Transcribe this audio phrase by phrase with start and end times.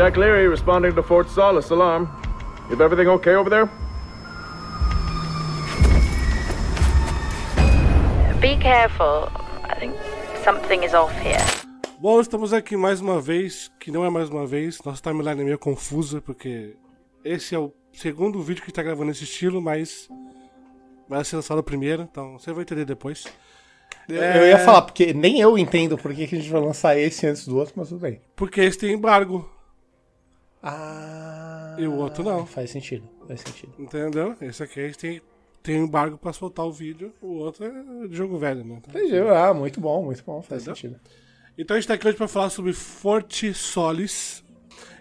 [0.00, 2.06] Jack Leary responding to Fort Solace alarm.
[2.70, 3.66] Have everything okay over there?
[8.40, 9.28] Be careful.
[9.68, 9.94] I think
[10.42, 11.36] something is off here.
[11.98, 15.44] Bom, estamos aqui mais uma vez, que não é mais uma vez, nossa timeline é
[15.44, 16.76] meio confusa, porque
[17.22, 20.08] esse é o segundo vídeo que está gravando nesse estilo, mas
[21.06, 23.26] vai ser lançado o primeiro, então você vai entender depois.
[24.08, 24.38] É...
[24.38, 27.26] Eu ia falar, porque nem eu entendo por que, que a gente vai lançar esse
[27.26, 28.22] antes do outro, mas tudo bem.
[28.34, 29.59] Porque esse tem embargo.
[30.62, 31.74] Ah.
[31.78, 32.44] E o outro não.
[32.46, 33.72] Faz sentido, faz sentido.
[33.78, 34.36] Entendeu?
[34.40, 35.22] Esse aqui a gente tem,
[35.62, 38.80] tem embargo pra soltar o vídeo, o outro é de jogo velho, né?
[38.84, 39.18] Então, Entendi.
[39.18, 40.76] Ah, muito bom, muito bom, faz Entendeu?
[40.76, 41.00] sentido.
[41.56, 44.42] Então a gente tá aqui hoje pra falar sobre Forte Solis.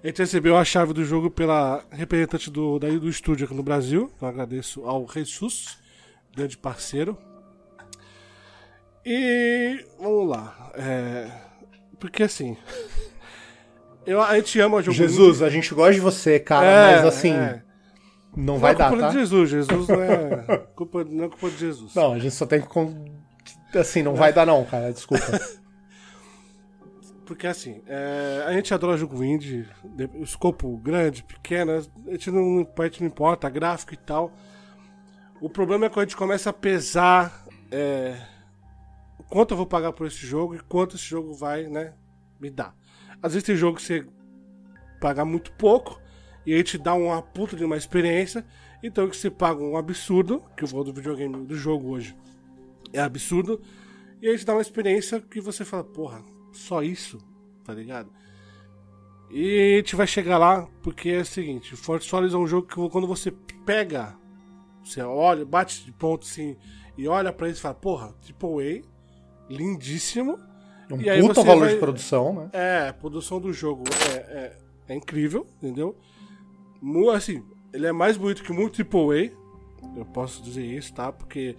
[0.04, 3.64] A gente recebeu a chave do jogo pela representante do, daí do estúdio aqui no
[3.64, 4.12] Brasil.
[4.16, 5.78] Então agradeço ao Jesus,
[6.36, 7.18] grande parceiro.
[9.06, 10.72] E vamos lá.
[10.76, 11.32] É,
[12.00, 12.58] porque assim.
[14.10, 17.06] Eu, a gente ama o jogo Jesus, a gente gosta de você, cara, É, mas
[17.06, 17.62] assim, é.
[18.36, 19.10] não Não vai é dar, culpa tá?
[19.10, 19.50] de Jesus.
[19.52, 21.94] Jesus não é culpa, não é culpa de Jesus.
[21.94, 23.78] Não, a gente só tem que.
[23.78, 25.24] Assim, não vai dar, não, cara, desculpa.
[27.24, 29.68] Porque assim, é, a gente adora jogo indie,
[30.16, 34.32] o escopo grande, pequeno, a gente não, a gente não importa, gráfico e tal.
[35.40, 38.20] O problema é quando a gente começa a pesar é,
[39.30, 41.94] quanto eu vou pagar por esse jogo e quanto esse jogo vai né,
[42.42, 42.79] me dar.
[43.22, 44.06] Às vezes tem jogo que você
[45.00, 46.00] paga muito pouco
[46.46, 48.46] e aí te dá uma puta de uma experiência,
[48.82, 52.16] então que você paga um absurdo, que o valor do videogame do jogo hoje
[52.94, 53.62] é absurdo,
[54.22, 57.18] e aí te dá uma experiência que você fala, porra, só isso,
[57.64, 58.10] tá ligado?
[59.30, 62.68] E a gente vai chegar lá porque é o seguinte, Forte Solis é um jogo
[62.68, 63.32] que quando você
[63.66, 64.18] pega,
[64.84, 66.58] você olha, bate de ponto assim
[66.98, 70.40] e olha pra ele e fala, porra, Triple A, lindíssimo.
[70.92, 72.50] Um E puta valor vai- de produção, né?
[72.54, 74.58] É, a produção do jogo é, é,
[74.90, 75.96] é incrível, entendeu?
[77.14, 79.34] Assim, ele é mais bonito que muito Triple
[79.94, 81.12] A, eu posso dizer isso, tá?
[81.12, 81.56] Porque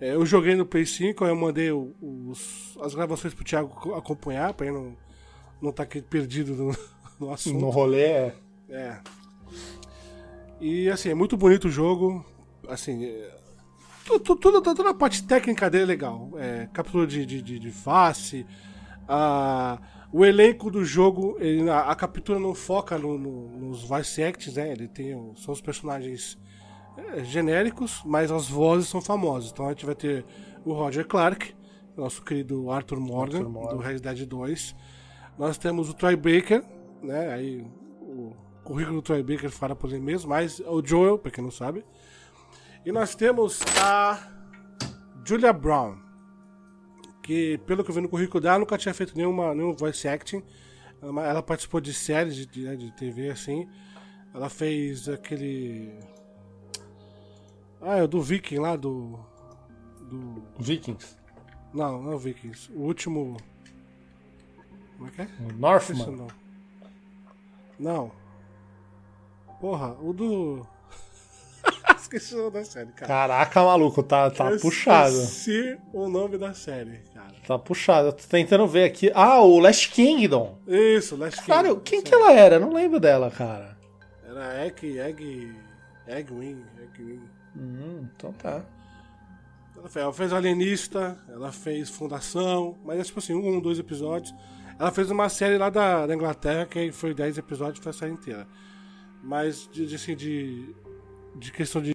[0.00, 3.94] é, eu joguei no Play 5, aí eu mandei os, as gravações pro Thiago co-
[3.94, 4.96] acompanhar, pra ele não,
[5.62, 6.76] não tá aqui perdido no,
[7.18, 7.58] no assunto.
[7.60, 8.34] No rolê é.
[8.68, 8.98] É.
[10.60, 12.24] E assim, é muito bonito o jogo.
[12.68, 13.30] Assim, é,
[14.06, 16.30] tu- tudo, toda a parte técnica dele é legal.
[16.36, 18.46] É, captura de, de, de, de face.
[19.08, 19.78] A-
[20.12, 24.54] o elenco do jogo, ele- a, a captura não foca no- no- nos voice acts,
[24.54, 24.70] né?
[24.72, 26.38] Ele tem, são os personagens
[26.96, 29.50] é, genéricos, mas as vozes são famosas.
[29.50, 30.24] Então a gente vai ter
[30.64, 31.52] o Roger Clark,
[31.96, 33.76] nosso querido Arthur Morgan, Arthur Morgan.
[33.76, 34.76] do Red Dead 2.
[35.36, 36.62] Nós temos o Troy Baker,
[37.02, 37.32] né?
[37.32, 37.66] Aí
[38.00, 38.32] o
[38.62, 41.84] currículo do Troy Baker fala por ele mesmo, mas o Joel, pra quem não sabe.
[42.86, 44.30] E nós temos a
[45.26, 45.96] Julia Brown,
[47.24, 50.42] que pelo que eu vi no currículo dela, nunca tinha feito nenhuma, nenhum voice acting.
[51.02, 53.66] Ela, ela participou de séries de, de, de TV, assim.
[54.32, 55.98] Ela fez aquele.
[57.80, 59.18] Ah, é o do Viking lá, do.
[60.02, 60.42] Do.
[60.58, 61.16] Vikings.
[61.72, 62.70] Não, não é o Vikings.
[62.72, 63.38] O último.
[64.98, 65.28] Como é que é?
[65.56, 66.06] Northman.
[66.10, 66.28] não.
[67.78, 68.12] Não.
[69.60, 70.66] Porra, o do.
[72.14, 73.06] Esqueci o nome da série, cara.
[73.06, 75.16] Caraca, maluco, tá, tá Eu puxado.
[75.16, 77.34] Esqueci o nome da série, cara.
[77.44, 78.08] Tá puxado.
[78.08, 79.10] Eu tô tentando ver aqui.
[79.14, 80.58] Ah, o Last Kingdom.
[80.68, 81.54] Isso, Last Kingdom.
[81.54, 82.56] Cara, quem que ela era?
[82.56, 83.76] Eu não lembro dela, cara.
[84.24, 84.98] Era Egg.
[84.98, 85.56] Egg.
[86.06, 86.64] Eggwing.
[86.82, 87.22] Eggwing.
[87.56, 88.64] Hum, então tá.
[89.76, 94.32] Ela fez, ela fez Alienista, ela fez Fundação, mas é tipo assim, um, dois episódios.
[94.78, 98.12] Ela fez uma série lá da, da Inglaterra, que foi 10 episódios, foi a série
[98.12, 98.46] inteira.
[99.22, 100.74] Mas, de, de, assim, de,
[101.36, 101.94] de questão de.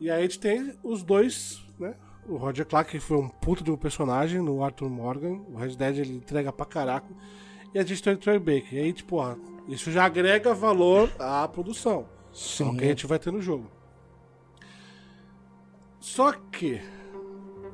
[0.00, 1.94] E aí a gente tem os dois, né?
[2.28, 5.40] O Roger Clark, que foi um puto de um personagem, no Arthur Morgan.
[5.48, 7.08] O Red Dead ele entrega pra caraca.
[7.74, 8.74] E a gente tem o Troy Baker.
[8.74, 9.34] E aí, tipo, ó,
[9.68, 12.06] isso já agrega valor à produção.
[12.32, 12.76] Sim.
[12.76, 13.70] Que a gente vai ter no jogo.
[16.00, 16.80] Só que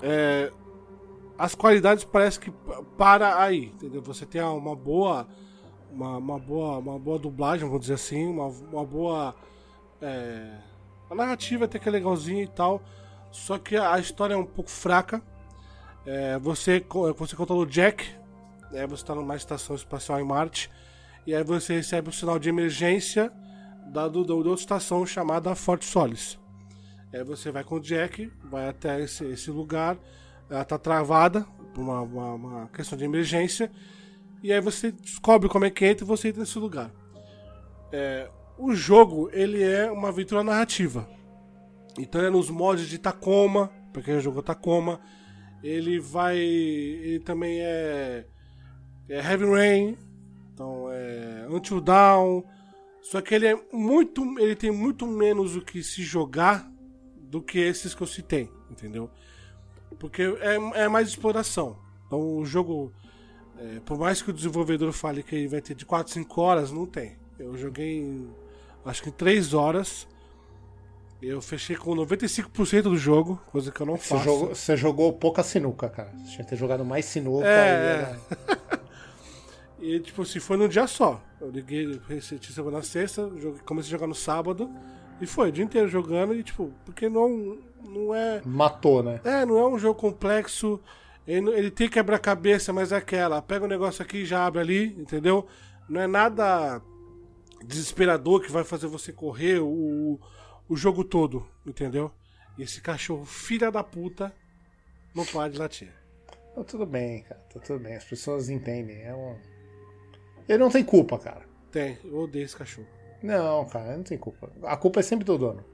[0.03, 0.53] é,
[1.39, 4.01] as qualidades parece que pa- para aí, entendeu?
[4.03, 5.27] Você tem uma boa,
[5.91, 9.35] uma, uma boa, uma boa dublagem, vamos dizer assim, uma, uma boa
[10.01, 10.59] é,
[11.11, 12.81] a narrativa até que é legalzinha e tal.
[13.31, 15.23] Só que a, história é um pouco fraca.
[16.07, 18.09] É, você co- você controla o Jack,
[18.71, 20.71] né, você está numa estação espacial em Marte
[21.27, 23.31] e aí você recebe um sinal de emergência
[23.93, 26.39] da, do, da outra estação chamada Fort Solis.
[27.13, 29.99] Aí você vai com o Jack, vai até esse, esse lugar,
[30.49, 31.43] ela tá travada
[31.75, 33.71] por uma, uma, uma questão de emergência,
[34.43, 36.91] e aí você descobre como é que entra e você entra nesse lugar.
[37.93, 38.31] É,
[38.61, 41.09] o jogo, ele é uma aventura narrativa.
[41.99, 45.01] Então é nos mods de Tacoma, pra quem já jogou Tacoma,
[45.63, 46.37] ele vai...
[46.39, 48.27] ele também é,
[49.09, 49.99] é Heavy Rain,
[50.53, 52.43] Então é Until Dawn.
[53.03, 54.23] Só que ele é muito.
[54.39, 56.71] Ele tem muito menos o que se jogar
[57.17, 59.11] do que esses que eu citei, entendeu?
[59.99, 61.79] Porque é, é mais exploração.
[62.07, 62.93] Então o jogo.
[63.59, 66.71] é, por mais que o desenvolvedor fale que ele vai ter de 4, 5 horas,
[66.71, 67.17] não tem.
[67.39, 68.29] Eu joguei
[68.85, 70.09] acho que em 3 horas.
[71.23, 74.25] Eu fechei com 95% do jogo, coisa que eu não Você faço.
[74.25, 76.11] jogou, você jogou pouca sinuca, cara.
[76.25, 77.47] Você tinha que ter jogado mais sinuca.
[77.47, 78.17] É, e é.
[78.39, 78.81] era-
[79.83, 81.21] E tipo assim, foi num dia só.
[81.41, 84.71] Eu liguei, recebi segunda na sexta, joguei- comecei a jogar no sábado.
[85.21, 88.41] E foi, o dia inteiro jogando e tipo, porque não, não é.
[88.45, 89.21] Matou, né?
[89.25, 90.81] É, não é um jogo complexo.
[91.27, 93.41] Ele, ele tem quebra-cabeça, mas é aquela.
[93.43, 95.47] Pega o negócio aqui e já abre ali, entendeu?
[95.89, 96.81] Não é nada
[97.65, 100.19] desesperador que vai fazer você correr o,
[100.69, 102.11] o jogo todo, entendeu?
[102.59, 104.33] E esse cachorro, filha da puta,
[105.15, 105.93] não para de latir.
[106.55, 107.41] Tá tudo bem, cara.
[107.53, 107.95] Tá tudo bem.
[107.95, 109.03] As pessoas entendem.
[109.03, 109.37] É um...
[110.49, 111.43] Ele não tem culpa, cara.
[111.71, 112.89] Tem, eu odeio esse cachorro.
[113.23, 114.51] Não, cara, ele não tem culpa.
[114.65, 115.65] A culpa é sempre do dono.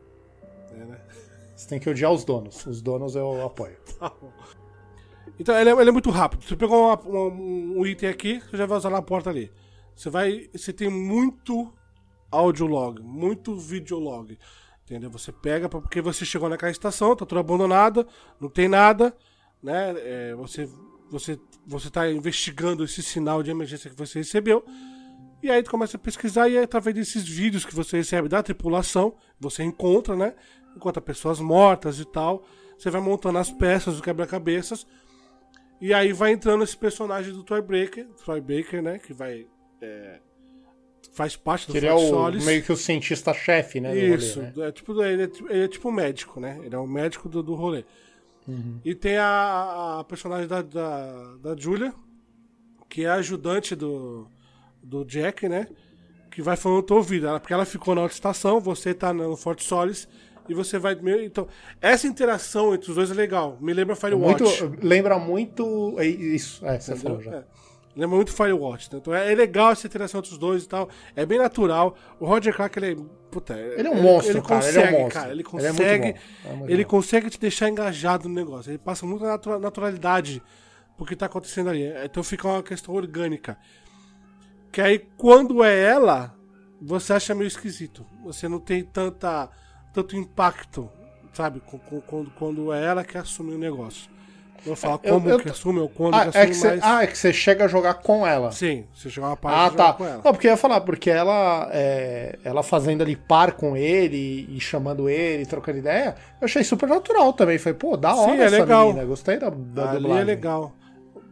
[0.73, 1.01] É, né?
[1.57, 2.67] Você tem que odiar os donos.
[2.67, 3.77] Os donos eu apoio.
[3.99, 4.13] Tá.
[5.39, 6.45] Então, ele é, ele é muito rápido.
[6.45, 9.51] Você pegou uma- uma- um item aqui, você já vai usar na porta ali.
[9.97, 10.49] Você vai.
[10.53, 11.73] Você tem muito
[12.31, 14.39] audiolog, muito videolog.
[14.85, 15.11] Entendeu?
[15.11, 18.07] Você pega, porque você chegou naquela estação, tá tudo abandonada,
[18.41, 19.17] não tem nada,
[19.61, 19.95] né?
[19.97, 20.69] É, você,
[21.11, 24.65] você, você tá investigando esse sinal de emergência que você recebeu.
[25.43, 28.43] E aí tu começa a pesquisar e aí, através desses vídeos que você recebe da
[28.43, 30.35] tripulação, você encontra, né?
[30.77, 32.45] Encontra pessoas mortas e tal.
[32.79, 34.87] Você vai montando as peças do quebra-cabeças.
[35.81, 38.99] E aí vai entrando esse personagem do Troy Baker, Troy Baker, né?
[38.99, 39.47] Que vai.
[39.81, 40.19] É,
[41.13, 42.45] faz parte do Que ele é o, Solis.
[42.45, 43.89] meio que o cientista-chefe, né?
[43.95, 44.53] do rolê, Isso, né?
[44.59, 46.61] é tipo, ele é, tipo- ele é tipo médico, né?
[46.63, 47.85] Ele é o médico do, do rolê.
[48.47, 48.79] Uhum.
[48.85, 51.93] E tem a, a personagem da, da, da Julia,
[52.89, 54.29] que é a ajudante do,
[54.83, 55.67] do Jack, né?
[56.31, 57.27] Que vai falando tua ouvido.
[57.27, 60.07] Ela, porque ela ficou na outra estação, você tá no Fort Solis
[60.49, 60.97] e você vai.
[61.25, 61.49] Então,
[61.81, 63.59] essa interação entre os dois é legal.
[63.61, 64.43] Me lembra Firewatch.
[64.63, 65.95] Muito, lembra muito.
[65.99, 67.37] é Isso, é, você falou já.
[67.39, 67.45] É.
[67.97, 68.93] Lembra muito Firewatch.
[68.93, 68.99] né?
[69.01, 70.89] Então é, é legal essa interação entre os dois e tal.
[71.15, 71.97] É bem natural.
[72.21, 72.97] O Roger Clark, ele é.
[73.31, 75.13] Puta, Ele é um monstro, cara, ele é um consegue.
[75.13, 76.13] Cara, ele Ele é consegue.
[76.13, 76.19] bom,
[76.51, 78.71] é muito ele consegue te deixar engajado no negócio.
[78.71, 80.43] Ele passa muita natura- naturalidade
[80.97, 81.85] pro que tá acontecendo ali.
[82.05, 83.59] Então fica uma questão orgânica.
[84.73, 86.35] Que aí, quando é ela,
[86.81, 88.05] você acha meio esquisito.
[88.25, 89.51] Você não tem tanta,
[89.93, 90.91] tanto impacto,
[91.33, 91.61] sabe?
[92.07, 94.11] Quando, quando é ela que assume o negócio.
[94.65, 96.81] Vou falar Eu- como eu- que assume ou quando Ah que é, que você, mas...
[96.83, 98.51] ah, é que você chega a jogar com ela.
[98.53, 99.93] Sim, você jogar uma parte Ah, tá.
[99.93, 100.21] com ela.
[100.25, 104.59] Não, porque eu ia falar, porque ela, é, ela fazendo ali par com ele e
[104.61, 107.59] chamando ele, trocando ideia, eu achei super natural também.
[107.59, 108.87] Falei, pô, da hora Sim, é essa legal.
[108.89, 110.23] menina, gostei da, da Ali dublagem.
[110.23, 110.73] é legal.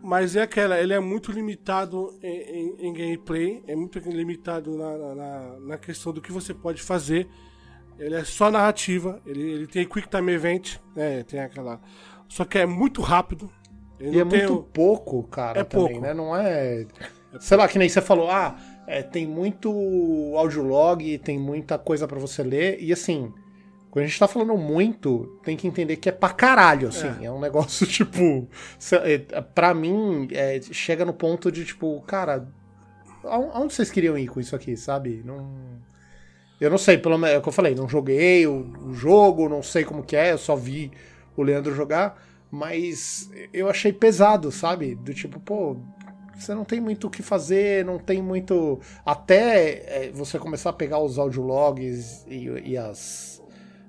[0.03, 4.99] Mas é aquela, ele é muito limitado em, em- em gameplay, é muito limitado na,
[4.99, 7.26] na- na, na questão do que você pode fazer.
[7.99, 11.23] Ele é só narrativa, ele, ele tem Quick Time Event, né?
[11.23, 11.81] Tem aquela.
[12.29, 13.50] Só que é muito rápido.
[13.99, 16.00] Ele E é muito o- pouco, cara, É também, pouco.
[16.00, 16.12] né?
[16.15, 16.87] Não é...
[17.41, 18.56] Sei lá, que nem você falou, ah,
[18.87, 19.71] é, tem muito
[20.37, 23.32] audiolog, tem muita coisa pra você ler, e assim...
[23.91, 27.06] Quando a gente tá falando muito, tem que entender que é pra caralho, assim.
[27.25, 28.49] É, um negócio, tipo.
[29.05, 32.49] é, Pra mim, é, chega no ponto de, tipo, cara,
[33.23, 35.23] aon- aonde vocês queriam ir com isso aqui, sabe?
[35.25, 35.49] Não.
[36.61, 39.49] Eu não sei, pelo menos, é o que eu falei, não joguei o, o jogo,
[39.49, 40.90] não sei como que é, eu só vi
[41.37, 44.95] o Leandro jogar, mas eu achei pesado, sabe?
[44.95, 45.76] Do tipo, pô,
[46.37, 48.81] você não tem muito o que fazer, não tem muito.
[49.05, 53.43] Até é, você começar a pegar os audiologs e, e as.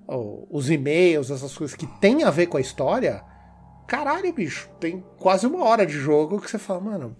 [0.07, 3.23] ó, os e-mails, essas coisas que tem a ver com a história.
[3.87, 7.15] Caralho, bicho, tem quase uma hora de jogo que você fala, mano,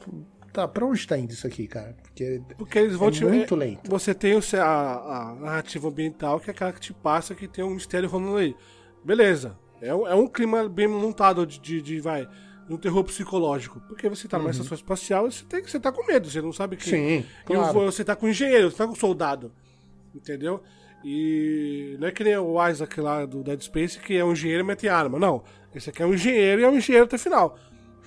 [0.52, 1.96] tá, pra onde tá indo isso aqui, cara?
[2.02, 3.24] Porque Porque eles vão é te.
[3.24, 3.88] muito lento.
[3.88, 7.64] Você tem o, a, a narrativa ambiental, que é aquela que te passa que tem
[7.64, 8.56] um mistério rolando aí.
[9.04, 9.56] Beleza.
[9.86, 12.28] É, um- é um clima bem montado de, de, de, vai.
[12.70, 13.80] um terror psicológico.
[13.88, 16.42] Porque você tá numa estação espacial e você, tem, que- você tá com medo, você
[16.42, 16.90] não sabe que.
[16.90, 17.74] Sim, claro.
[17.92, 19.52] você tá com engenheiro, você tá com soldado.
[20.16, 20.62] Entendeu?
[21.04, 24.64] E não é que nem o Isaac lá do Dead Space, que é um engenheiro
[24.64, 25.20] e mete arma.
[25.20, 25.44] Não.
[25.76, 27.60] Esse aqui é um engenheiro e é um engenheiro até final.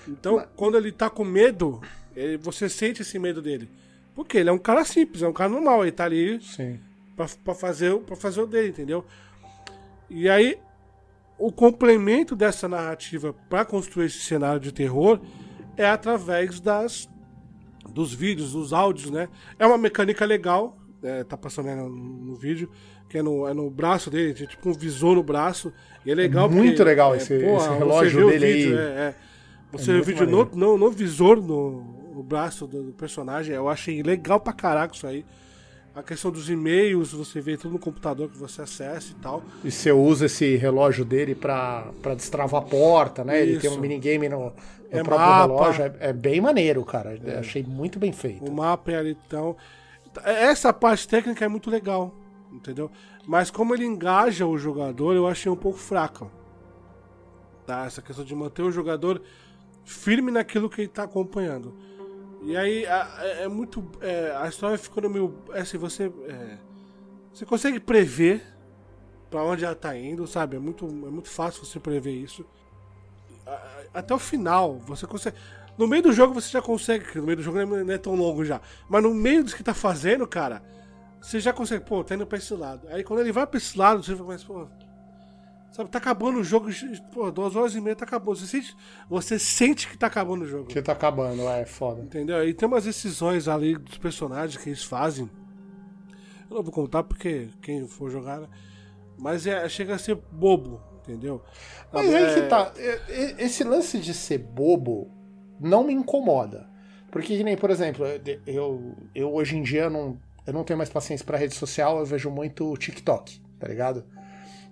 [0.08, 1.80] Então, quando ele tá com medo,
[2.16, 3.70] ele- você sente esse medo dele.
[4.14, 6.80] Porque ele é um cara simples, é um cara normal, ele tá ali Sim.
[7.14, 9.04] pra, pra, fazer, pra fazer o dele, entendeu?
[10.10, 10.58] E aí,
[11.38, 15.20] o complemento dessa narrativa pra construir esse cenário de terror
[15.76, 17.08] é através das
[17.90, 19.28] dos vídeos, dos áudios, né?
[19.58, 22.70] É uma mecânica legal, é, tá passando aí no, no vídeo,
[23.08, 25.72] que é no, é no braço dele, tem tipo um visor no braço,
[26.04, 28.52] e é legal muito porque, legal é, esse- porra, esse relógio dele aí.
[28.64, 29.14] vídeo, é, é.
[29.72, 33.54] Você vê o vídeo no, no, no visor, no, o braço do, do personagem.
[33.54, 35.24] Eu achei legal pra caraca isso aí.
[35.98, 39.42] A questão dos e-mails, você vê tudo no computador que você acessa e tal.
[39.64, 43.42] E você usa esse relógio dele pra, pra destravar a porta, né?
[43.42, 43.80] Ele tem um Isso.
[43.82, 44.52] minigame no, no
[44.90, 45.46] É próprio mapa.
[45.48, 45.82] relógio.
[45.84, 47.18] É, é bem maneiro, cara.
[47.40, 48.44] Achei muito bem feito.
[48.44, 49.56] O mapa é ali então.
[50.24, 52.14] Essa parte técnica é muito legal,
[52.52, 52.88] entendeu?
[53.26, 56.28] Mas como ele engaja o jogador, eu achei um pouco fraca.
[57.66, 57.86] Tá?
[57.86, 59.20] Essa questão de manter o jogador
[59.84, 61.74] firme naquilo que ele tá acompanhando.
[62.42, 63.84] E aí a- é, é muito.
[64.00, 65.34] é, a história ficando meio.
[65.52, 66.04] É, assim, você.
[66.28, 66.58] é,
[67.32, 68.42] você consegue prever
[69.30, 70.56] pra onde ela tá indo, sabe?
[70.56, 72.44] É muito, é muito fácil você prever isso.
[73.92, 75.36] Até o final, você consegue.
[75.76, 77.98] No meio do jogo você já consegue, no meio do jogo não é- não é
[77.98, 78.60] tão longo já.
[78.88, 80.62] Mas no meio do que tá fazendo, cara,
[81.20, 82.86] você já consegue, pô, tá indo pra esse lado.
[82.88, 84.66] Aí quando ele vai pra esse lado, você mais, pô.
[85.72, 86.68] Sabe, tá acabando o jogo,
[87.12, 88.36] pô, duas horas e meia tá acabando.
[88.36, 88.76] Você sente,
[89.08, 90.64] você sente que tá acabando o jogo.
[90.66, 92.02] Que tá acabando, é foda.
[92.02, 92.46] Entendeu?
[92.48, 95.30] E tem umas decisões ali dos personagens que eles fazem.
[96.50, 98.48] Eu não vou contar porque quem for jogar, né?
[99.18, 101.42] Mas é, chega a ser bobo, entendeu?
[101.92, 102.72] Mas Sabe, aí que é- tá.
[102.76, 105.10] é- é- Esse lance de ser bobo
[105.60, 106.68] não me incomoda.
[107.10, 108.04] Porque, que nem, por exemplo,
[108.46, 112.06] eu, eu, hoje em dia não, eu não tenho mais paciência pra rede social, eu
[112.06, 114.04] vejo muito TikTok, tá ligado?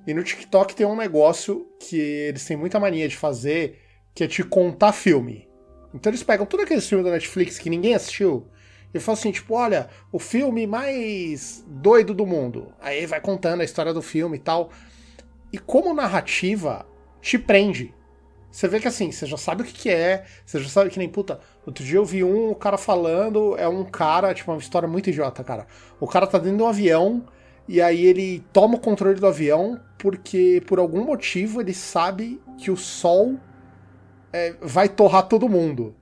[0.06, 3.80] E no TikTok tem um negócio que eles têm muita mania de fazer,
[4.14, 5.48] que é te contar filme.
[5.92, 8.48] Então eles pegam todos aqueles filmes da Netflix que ninguém assistiu
[8.94, 12.72] e falam assim, tipo, olha, o filme mais doido do mundo.
[12.80, 14.70] Aí vai contando a história do filme e tal.
[15.52, 16.86] E como narrativa
[17.20, 17.94] te prende.
[18.50, 20.98] Você vê que assim, você já sabe o que, que é, você já sabe que
[20.98, 21.40] nem puta.
[21.66, 25.10] Outro dia eu vi um o cara falando, é um cara, tipo, uma história muito
[25.10, 25.66] idiota, cara.
[26.00, 27.26] O cara tá dentro de um avião
[27.68, 32.70] e aí ele toma o controle do avião porque por algum motivo ele sabe que
[32.70, 33.36] o sol
[34.32, 35.94] é, vai torrar todo mundo.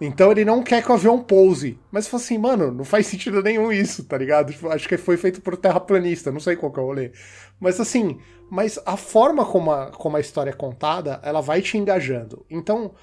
[0.00, 1.78] Então ele não quer que o avião pouse.
[1.92, 4.50] Mas fala assim, mano, não faz sentido nenhum isso, tá ligado?
[4.50, 7.12] Tipo, acho que foi feito por terraplanista, não sei qual que é o rolê.
[7.58, 8.18] Mas assim,
[8.50, 12.46] mas a forma como a, como a história é contada, ela vai te engajando.
[12.48, 12.94] Então,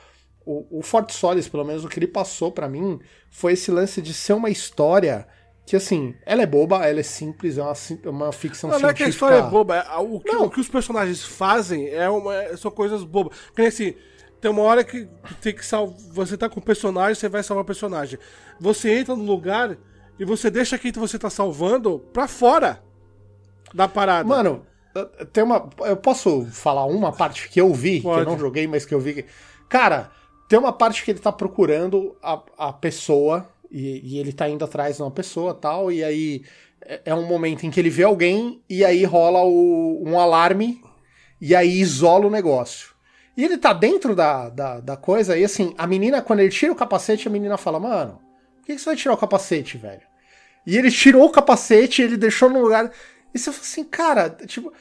[0.43, 4.01] o, o Fort Solis, pelo menos o que ele passou pra mim, foi esse lance
[4.01, 5.27] de ser uma história
[5.67, 8.89] que, assim, ela é boba, ela é simples, é uma, sim- uma ficção Não, não
[8.89, 9.25] é que a científica.
[9.35, 12.71] história é boba, é o que, o que os personagens fazem é uma, é- são
[12.71, 13.37] coisas bobas.
[13.53, 13.93] Que nem assim,
[14.39, 15.07] tem uma hora que
[15.41, 15.95] tem que salvar.
[16.13, 18.17] Você tá com o personagem, você vai salvar o personagem.
[18.59, 19.77] Você entra no lugar
[20.17, 22.81] e você deixa quem você tá salvando pra fora
[23.73, 24.27] da parada.
[24.27, 24.65] Mano,
[25.33, 25.69] tem uma.
[25.81, 28.25] Eu posso falar uma parte que eu vi, que eu Pode.
[28.25, 29.25] não joguei, mas que eu vi.
[29.67, 30.09] Cara,
[30.47, 34.63] tem uma parte que ele tá procurando a, a pessoa e, e ele tá indo
[34.65, 36.43] atrás de uma pessoa tal, e aí
[36.81, 40.81] é, é um momento em que ele vê alguém e aí rola o- um alarme
[41.39, 42.95] e aí isola o negócio.
[43.35, 46.71] E ele tá dentro da, da, da coisa, e assim, a menina, quando ele tira
[46.71, 48.19] o capacete, a menina fala, mano,
[48.57, 50.01] por que, que você vai tirar o capacete, velho?
[50.65, 52.91] E ele tirou o capacete, ele deixou no lugar.
[53.33, 54.73] E você fala assim, cara, tipo.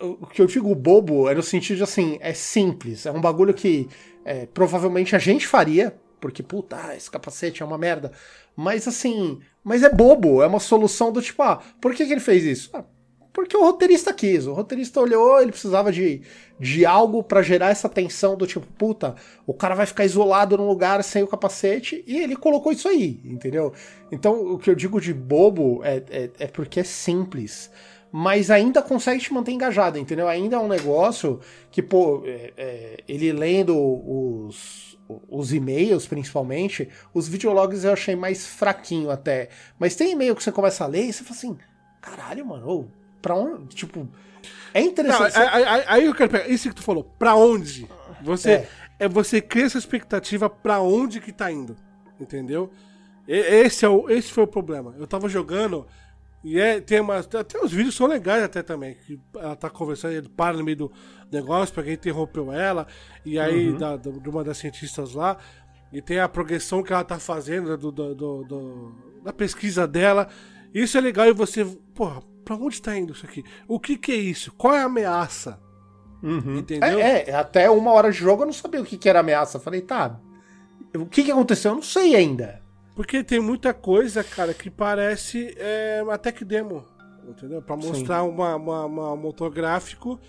[0.00, 3.04] O que eu digo bobo é no sentido de assim, é simples.
[3.04, 3.86] É um bagulho que
[4.24, 5.94] é, provavelmente a gente faria,
[6.24, 8.10] porque, puta, ah, esse capacete é uma merda.
[8.56, 12.20] Mas assim, mas é bobo, é uma solução do tipo, ah, por que, que ele
[12.20, 12.70] fez isso?
[12.72, 12.82] Ah,
[13.30, 14.46] porque o roteirista quis.
[14.46, 16.22] O roteirista olhou, ele precisava de,
[16.58, 19.16] de algo pra gerar essa tensão do tipo, puta,
[19.46, 23.20] o cara vai ficar isolado num lugar sem o capacete e ele colocou isso aí,
[23.22, 23.74] entendeu?
[24.10, 27.70] Então, o que eu digo de bobo é, é, é porque é simples.
[28.10, 30.26] Mas ainda consegue te manter engajado, entendeu?
[30.26, 31.38] Ainda é um negócio
[31.70, 34.93] que, pô, é- é, ele lendo os,
[35.28, 39.48] os e-mails, principalmente, os videologs eu achei mais fraquinho até.
[39.78, 41.58] Mas tem e-mail que você começa a ler e você fala assim,
[42.00, 42.84] caralho, mano, ô,
[43.20, 43.74] pra onde?
[43.74, 44.08] Tipo,
[44.72, 45.36] é Não, interessante.
[45.38, 46.48] aí, aí- aí- aí eu quero pegar.
[46.48, 47.86] Isso que tu falou, pra onde?
[48.22, 48.50] Você.
[48.50, 48.68] É.
[49.00, 51.76] É, você cria essa expectativa pra onde que tá indo.
[52.20, 52.70] Entendeu?
[53.26, 54.94] Esse, é o, esse foi o problema.
[54.98, 55.86] Eu tava jogando.
[56.44, 57.26] E é, tem umas.
[57.34, 58.94] Até os vídeos são legais até também.
[59.06, 60.92] Que ela tá conversando, ele para no meio do
[61.32, 62.86] negócio, pra quem interrompeu ela.
[63.24, 65.38] E aí, da, da- de uma das cientistas lá.
[65.92, 70.28] E tem a progressão que ela tá fazendo do, do- do- do- da pesquisa dela.
[70.74, 71.64] Isso é legal e você.
[71.94, 73.42] Porra, pra onde tá indo isso aqui?
[73.66, 74.52] O que que é isso?
[74.52, 75.58] Qual é a ameaça?
[76.58, 76.98] Entendeu?
[76.98, 79.56] É, é, até uma hora de jogo eu não sabia o que, que era ameaça.
[79.56, 80.18] Eu falei, tá,
[80.96, 81.70] o que, que aconteceu?
[81.70, 82.60] Eu não sei ainda.
[82.94, 86.84] Porque tem muita coisa, cara, que parece é, uma tech demo.
[87.28, 87.60] Entendeu?
[87.62, 90.20] Pra mostrar uma, uma, uma- um motor gráfico.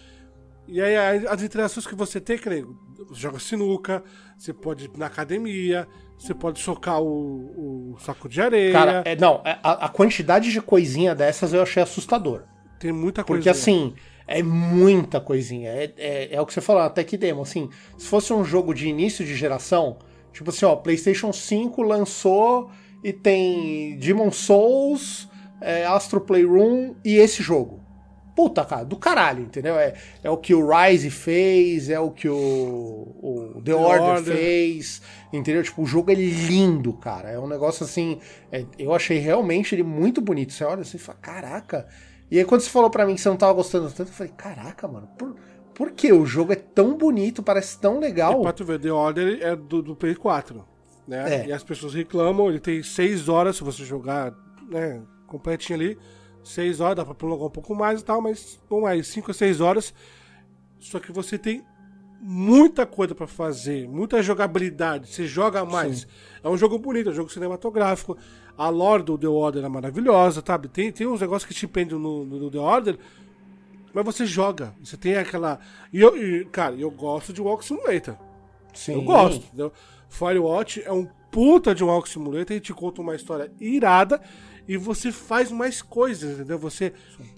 [0.67, 0.95] E aí
[1.27, 2.65] as interações que você tem, nem,
[3.07, 4.03] você joga sinuca,
[4.37, 8.71] você pode ir na academia, você pode socar o, o saco de areia.
[8.73, 12.43] Cara, é, não, é, a, a quantidade de coisinha dessas eu achei assustador.
[12.79, 13.37] tem muita coisa.
[13.39, 13.93] Porque assim,
[14.25, 15.69] é muita coisinha.
[15.69, 17.43] É, é, é o que você falou, até que demo.
[17.43, 19.99] Assim, se fosse um jogo de início de geração,
[20.35, 22.69] Tipo assim, ó, PlayStation 5 lançou
[23.01, 25.29] e tem Demon Souls,
[25.61, 27.79] é, Astro Playroom e esse jogo.
[28.35, 29.79] Puta, cara, do caralho, entendeu?
[29.79, 34.01] É, é o que o Rise fez, é o que o, o The, The Order,
[34.01, 35.01] Order, fez,
[35.31, 35.63] entendeu?
[35.63, 37.29] Tipo, o jogo é lindo, cara.
[37.29, 38.19] É um negócio assim.
[38.51, 40.51] É, eu achei realmente ele muito bonito.
[40.51, 41.87] Você olha assim e fala, caraca.
[42.29, 44.33] E aí quando você falou para mim que você não tava gostando tanto, eu falei,
[44.35, 45.37] caraca, mano, por,
[45.75, 48.47] por que o jogo é tão bonito, parece tão legal?
[48.47, 50.65] E tu ver, The Order é do, do Play 4,
[51.07, 51.43] né?
[51.43, 51.47] É.
[51.47, 54.33] E as pessoas reclamam, ele tem 6 horas se você jogar,
[54.69, 55.97] né, completinho ali.
[56.43, 59.33] 6 horas, dá pra prolongar um pouco mais e tal, mas vamos aí, 5 a
[59.33, 59.93] 6 horas.
[60.79, 61.63] Só que você tem
[62.21, 66.01] muita coisa para fazer, muita jogabilidade, você joga mais.
[66.01, 66.07] Sim.
[66.43, 68.17] É um jogo bonito, é um jogo cinematográfico.
[68.57, 70.67] A lore do The Order é maravilhosa, sabe?
[70.67, 72.97] Tem, tem uns negócios que te pendem no, no, The Order,
[73.95, 74.75] mas você joga.
[74.83, 75.57] Você tem aquela.
[75.93, 78.17] E, eu, e, cara, eu gosto de Walk Simulator.
[78.73, 78.95] Sim.
[78.95, 79.71] Eu gosto, entendeu?
[80.09, 84.21] Firewatch é um puta de Walk Simulator e te conta uma história irada
[84.67, 86.59] e você faz mais coisas, entendeu?
[86.59, 86.91] Você,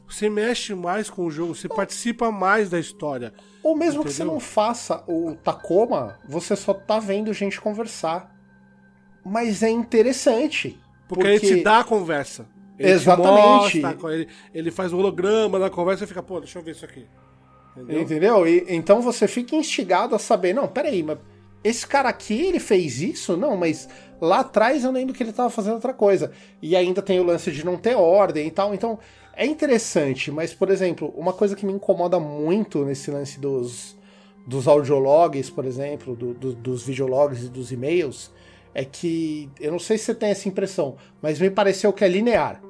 [0.08, 3.34] você mexe mais com o jogo, você participa mais da história.
[3.62, 4.04] Ou mesmo entendeu?
[4.06, 8.36] que você não faça o Tacoma, você só tá vendo gente conversar.
[9.24, 10.80] Mas é interessante.
[11.08, 11.46] Porque, porque...
[11.46, 12.48] ele te dá a conversa.
[12.78, 13.82] Ele Exatamente.
[13.82, 16.86] Mostra, ele, ele faz o holograma na conversa e fica, pô, deixa eu ver isso
[16.86, 17.06] aqui.
[17.76, 18.02] Entendeu?
[18.02, 18.48] Entendeu?
[18.48, 21.18] E, então você fica instigado a saber, não, peraí, mas
[21.64, 23.36] esse cara aqui, ele fez isso?
[23.36, 23.90] Não, mas
[24.22, 26.32] lá atrás eu lembro que ele estava fazendo outra coisa.
[26.62, 28.74] E ainda tem o lance de não ter ordem e tal.
[28.74, 29.00] Então,
[29.36, 33.98] é interessante, mas, por exemplo, uma coisa que me incomoda muito nesse lance dos,
[34.48, 38.32] dos audiologs, por exemplo, do, do, dos videologs e dos e-mails,
[38.74, 42.08] é que, eu não sei se você tem essa impressão, mas me pareceu que é
[42.08, 42.62] linear.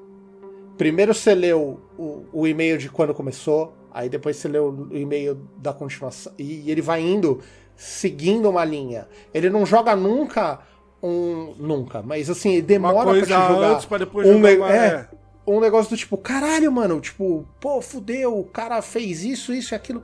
[0.78, 5.36] Primeiro você leu o, o e-mail de quando começou, aí depois você leu o e-mail
[5.58, 7.42] da continuação, e ele vai indo
[7.76, 9.08] seguindo uma linha.
[9.34, 10.60] Ele não joga nunca
[11.02, 11.54] um.
[11.58, 13.72] Nunca, mas assim, demora pra te jogar.
[13.72, 15.08] Antes pra depois um, jogar é, é,
[15.46, 19.76] um negócio do tipo, caralho, mano, tipo, pô, fudeu, o cara fez isso, isso e
[19.76, 20.04] aquilo.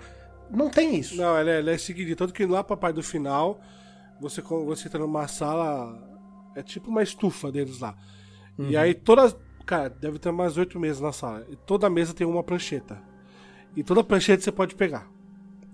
[0.49, 1.15] Não tem isso.
[1.15, 2.15] Não, ele é, ele é.
[2.15, 3.59] Tanto que lá pra parte do final,
[4.21, 6.11] você, você entra numa sala.
[6.55, 7.95] É tipo uma estufa deles lá.
[8.57, 8.69] Uhum.
[8.69, 9.35] E aí todas.
[9.65, 11.45] Cara, deve ter mais oito mesas na sala.
[11.49, 13.01] E toda mesa tem uma prancheta.
[13.75, 15.07] E toda prancheta você pode pegar.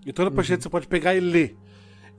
[0.06, 0.63] E toda prancheta uhum.
[0.63, 1.58] você pode pegar e ler.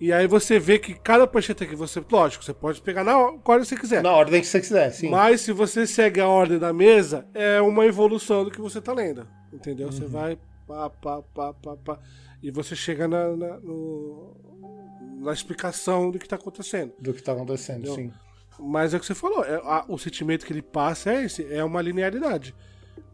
[0.00, 2.02] E aí você vê que cada prancheta que você.
[2.11, 4.02] Lógico, você pode pegar na ordem que você quiser.
[4.02, 5.11] Na ordem que você quiser, sim.
[5.11, 8.92] Mas se você segue a ordem da mesa, é uma evolução do que você tá
[8.92, 9.28] lendo.
[9.52, 9.88] Entendeu?
[9.88, 9.92] Uhum.
[9.92, 10.38] Você vai.
[10.66, 11.98] Pá, pá, pá, pá, pá,
[12.42, 14.37] e você chega na, na, no,
[15.20, 16.92] na explicação do que tá acontecendo.
[16.98, 17.94] Do que tá acontecendo, entendeu?
[17.96, 18.12] sim.
[18.61, 21.53] Mas é o que você falou, é, a, o sentimento que ele passa é esse,
[21.53, 22.55] é uma linearidade.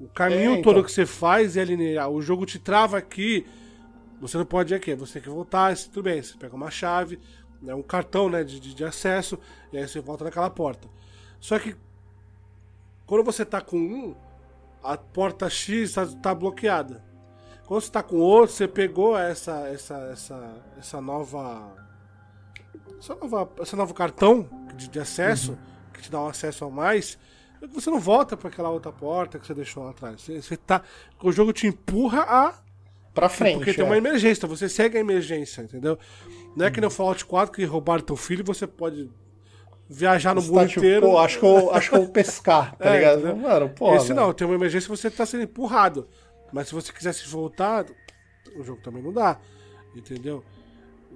[0.01, 0.63] O caminho é, então.
[0.63, 2.11] todo que você faz é linear.
[2.11, 3.47] O jogo te trava aqui
[4.21, 7.19] você não pode ir aqui, você tem que voltar, tudo bem, você pega uma chave,
[7.61, 9.39] né, um cartão né, de, de acesso,
[9.73, 10.89] e aí você volta naquela porta.
[11.39, 11.77] Só que
[13.07, 14.15] quando você tá com um,
[14.83, 17.05] a porta X está tá bloqueada.
[17.67, 21.86] Quando você tá com outro, você pegou essa essa essa essa nova
[22.99, 25.59] essa nova esse novo cartão de, de acesso uhum.
[25.93, 27.19] que te dá um acesso a mais.
[27.73, 30.21] Você não volta para aquela outra porta que você deixou lá atrás.
[30.21, 30.83] Você, você tá,
[31.23, 32.55] o jogo te empurra a
[33.15, 33.57] pra frente.
[33.57, 33.75] Porque é.
[33.75, 35.99] tem uma emergência, você segue a emergência, entendeu?
[36.55, 39.11] Não é que no Fallout 4 que roubaram teu filho você pode
[39.89, 41.07] viajar no você mundo tá, tipo, inteiro.
[41.07, 43.23] Pô, acho que, eu, acho que eu vou pescar, tá é, ligado?
[43.23, 43.35] Né?
[43.35, 46.07] Mano, Esse não, tem uma emergência você tá sendo empurrado.
[46.53, 47.87] Mas se você quisesse voltar,
[48.57, 49.39] o jogo também não dá.
[49.95, 50.45] Entendeu?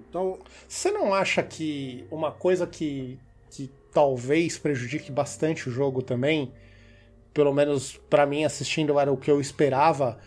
[0.08, 0.38] Então.
[0.68, 3.18] Você não acha que uma coisa que,
[3.50, 6.52] que talvez prejudique bastante o jogo também,
[7.32, 10.18] pelo menos para mim assistindo era o que eu esperava,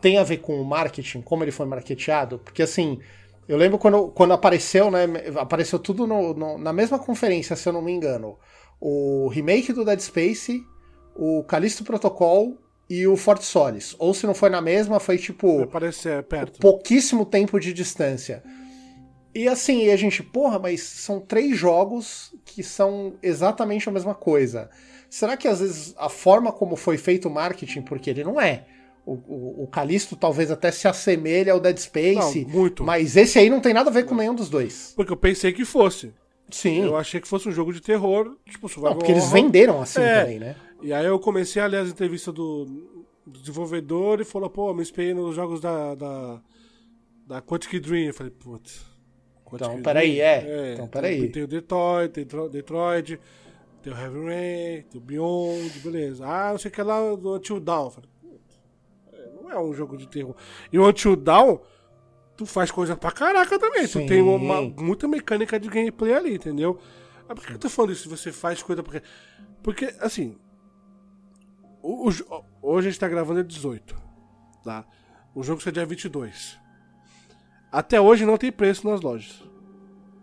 [0.00, 2.38] tem a ver com o marketing, como ele foi marketeado?
[2.38, 3.00] Porque assim,
[3.48, 5.06] eu lembro quando, quando apareceu, né?
[5.36, 8.38] Apareceu tudo no, no, na mesma conferência, se eu não me engano.
[8.80, 10.62] O remake do Dead Space,
[11.16, 12.56] o Callisto Protocol
[12.88, 13.96] e o Fort Solis.
[13.98, 15.62] Ou se não foi na mesma, foi tipo.
[15.62, 16.60] Aparecer perto.
[16.60, 18.42] Pouquíssimo tempo de distância.
[19.34, 24.70] E assim, a gente, porra, mas são três jogos que são exatamente a mesma coisa.
[25.08, 28.66] Será que às vezes a forma como foi feito o marketing, porque ele não é
[29.08, 32.42] o, o, o Calisto talvez até se assemelhe ao Dead Space.
[32.44, 32.84] Não, muito.
[32.84, 34.92] Mas esse aí não tem nada a ver com nenhum dos dois.
[34.94, 36.12] Porque eu pensei que fosse.
[36.50, 36.84] Sim.
[36.84, 40.00] Eu achei que fosse um jogo de terror, tipo, survival não, porque eles venderam assim
[40.00, 40.20] é.
[40.20, 40.56] também, né?
[40.82, 42.64] E aí eu comecei a ler as entrevistas do,
[43.26, 46.40] do desenvolvedor e falou, pô, me inspirei nos jogos da, da,
[47.26, 48.06] da Quantic Dream.
[48.08, 48.86] Eu falei, putz.
[49.56, 50.44] Então, peraí, é.
[50.70, 50.72] é.
[50.74, 51.20] Então, peraí.
[51.22, 53.20] Tem, tem o Detroit, tem Detroit,
[53.82, 56.26] tem o Heavy Rain, tem o Beyond, beleza.
[56.26, 57.90] Ah, não sei o que lá do Until Down.
[57.90, 58.10] Falei,
[59.42, 60.34] não é um jogo de terror.
[60.72, 61.60] E o Until Down,
[62.36, 63.86] tu faz coisa pra caraca também.
[63.86, 64.02] Sim.
[64.04, 66.78] Tu tem uma, muita mecânica de gameplay ali, entendeu?
[67.26, 68.08] Mas por que eu tô falando isso?
[68.10, 69.02] Você faz coisa porque.
[69.62, 70.36] Porque, assim.
[71.82, 73.96] o- o hoje a gente tá gravando é 18.
[74.64, 74.84] Tá?
[75.34, 76.58] O jogo sai dia 22.
[77.70, 79.42] Até hoje não tem preço nas lojas.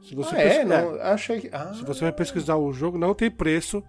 [0.01, 0.49] Se você Ah, é?
[0.49, 1.49] pesquisar- Não, achei que.
[1.51, 3.83] Ah, Se você vai pesquisar o jogo, não tem preço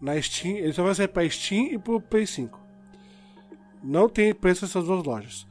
[0.00, 0.56] na Steam.
[0.56, 2.58] Ele só vai sair pra Steam e pro Play 5.
[3.82, 5.46] Não tem preço nessas duas lojas.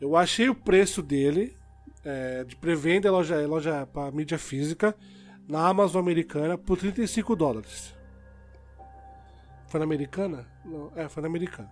[0.00, 1.56] Eu achei o preço dele
[2.04, 4.94] é, de pré-venda loja, loja para mídia física
[5.46, 7.94] na Amazon americana por 35 dólares.
[9.66, 10.46] Foi na americana?
[10.64, 11.70] Não, é, foi na americana.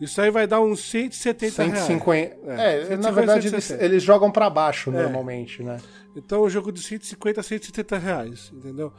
[0.00, 1.78] Isso aí vai dar uns 170 reais.
[1.86, 2.36] 150.
[2.52, 3.84] É, É, 150, na verdade eles, 160.
[3.84, 5.02] eles jogam pra baixo É.
[5.02, 5.78] normalmente, né?
[6.14, 8.92] Então um jogo de 150 a 170 reais, entendeu?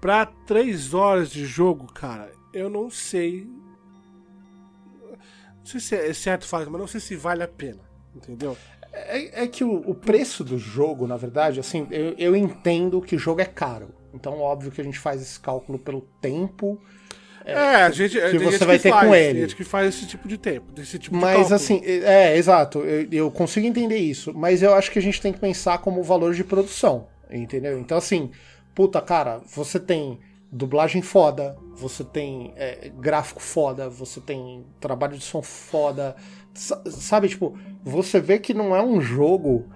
[0.00, 3.46] Pra 3 horas de jogo, cara, eu não sei.
[5.58, 7.80] Não sei se é certo falar, mas não sei se vale a pena,
[8.14, 8.56] entendeu?
[8.92, 13.16] É, é que o, o preço do jogo, na verdade, assim, eu, eu entendo que
[13.16, 13.88] o jogo é caro.
[14.12, 16.80] Então, óbvio que a gente faz esse cálculo pelo tempo.
[17.44, 17.54] É,
[17.84, 18.18] a gente.
[18.18, 19.40] tem você vai ter faz, com tem ele.
[19.42, 21.54] gente que faz esse tipo de tempo, desse tipo de Mas cálculo.
[21.54, 25.32] assim, é, exato, eu, eu consigo entender isso, mas eu acho que a gente tem
[25.32, 27.78] que pensar como valor de produção, entendeu?
[27.78, 28.30] Então assim,
[28.74, 30.18] puta cara, você tem
[30.50, 36.16] dublagem foda, você tem é, gráfico foda, você tem trabalho de som foda,
[36.54, 39.66] sa- sabe, tipo, você vê que não é um jogo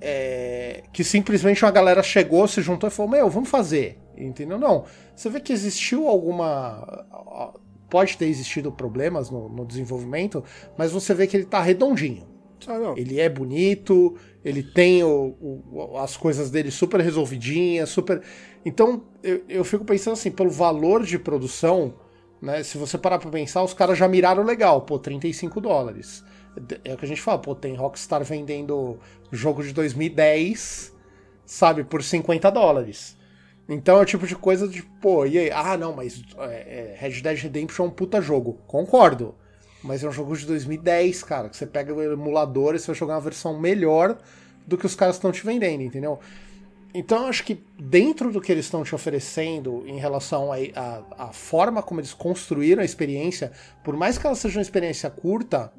[0.00, 4.58] é, que simplesmente uma galera chegou, se juntou e falou, meu, vamos fazer, entendeu?
[4.58, 7.04] Não, você vê que existiu alguma
[7.88, 10.42] pode ter existido problemas no, no desenvolvimento,
[10.78, 12.26] mas você vê que ele tá redondinho.
[12.66, 12.94] Ah.
[12.96, 15.36] Ele é bonito, ele tem o-
[15.70, 18.22] o- as coisas dele super resolvidinhas, super.
[18.64, 21.92] Então, eu, eu fico pensando assim, pelo valor de produção,
[22.40, 22.62] né?
[22.62, 26.24] Se você parar pra pensar, os caras já miraram legal, pô, 35 dólares.
[26.84, 28.98] É o que a gente fala, pô, tem Rockstar vendendo
[29.30, 30.94] jogo de 2010,
[31.44, 33.16] sabe, por 50 dólares.
[33.72, 35.50] Então é o tipo de coisa de, pô, e aí?
[35.50, 38.58] Ah, não, mas é, é, Red Dead Redemption é um puta jogo.
[38.66, 39.34] Concordo.
[39.82, 42.94] Mas é um jogo de 2010, cara, que você pega o emulador e você vai
[42.94, 44.18] jogar uma versão melhor
[44.66, 46.20] do que os caras estão te vendendo, entendeu?
[46.94, 51.82] Então eu acho que dentro do que eles estão te oferecendo em relação à forma
[51.82, 53.50] como eles construíram a experiência,
[53.82, 55.72] por mais que ela seja uma experiência curta,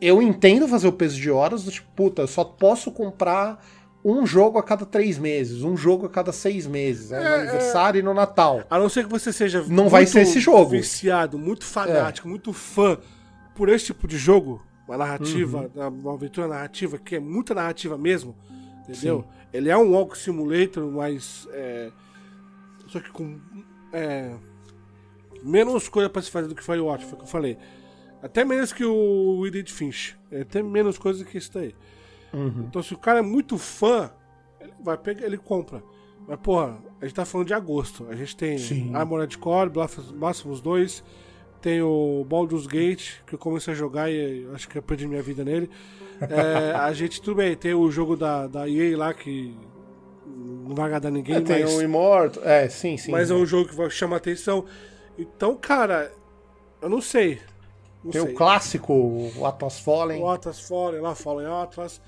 [0.00, 3.64] eu entendo fazer o peso de horas do tipo, puta, eu só posso comprar
[4.04, 7.98] um jogo a cada três meses, um jogo a cada seis meses, é, no aniversário
[7.98, 8.62] e no Natal.
[8.70, 10.70] A não ser que você seja Não vai ser esse jogo.
[10.70, 12.98] viciado, muito fanático, muito fã
[13.54, 15.88] por esse tipo de jogo, uma narrativa, Uhum.
[15.88, 18.34] uma aventura narrativa, que é muita narrativa mesmo,
[18.88, 19.24] entendeu?
[19.52, 21.90] Ele é um walk simulator, mas é,
[22.88, 23.38] só que com
[23.92, 24.30] é,
[25.42, 27.58] menos coisa pra se fazer do que Firewatch, foi o que eu falei.
[28.22, 30.16] Até menos que o Edith Finch.
[30.30, 31.74] É até menos coisa que isso daí.
[32.32, 32.66] Uhum.
[32.68, 34.10] Então se o cara é muito fã,
[34.60, 35.82] ele vai pegar, ele compra.
[36.26, 38.06] Mas, porra, a gente tá falando de agosto.
[38.08, 38.94] A gente tem Sim.
[38.94, 41.04] Armored Core, Blasphemous Blasphemous 2,
[41.60, 45.22] tem o Baldur's Gate, que eu comecei a jogar e acho que eu perdi minha
[45.22, 45.68] vida nele.
[46.20, 49.56] É, a gente, tudo bem, tem o jogo da, da EA lá que
[50.26, 53.10] não vai agradar ninguém, É, tem mas, o Immortal, é, sim, sim.
[53.10, 54.64] mas é um jogo que vai chamar atenção.
[55.18, 56.12] Então, cara,
[56.80, 57.40] eu não sei.
[58.02, 58.32] Não Tem sei.
[58.32, 60.22] o clássico, o Atlas Fallen.
[60.22, 62.00] O Atlas Fallen lá, Fallen Atlas.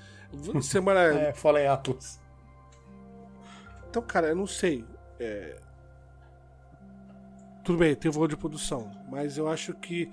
[0.61, 0.99] Semana.
[1.01, 2.19] É, Fallen Atlas.
[3.89, 4.83] Então, cara, eu não sei.
[5.19, 5.55] É,
[7.63, 10.11] Tudo bem, tem o valor de produção, mas eu acho que